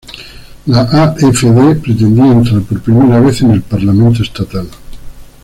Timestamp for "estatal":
4.23-4.67